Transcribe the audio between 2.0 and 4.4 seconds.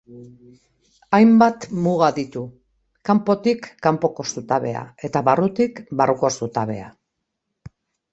ditu: kanpotik, kanpoko